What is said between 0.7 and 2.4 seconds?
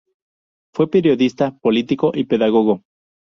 Fue Periodista, político y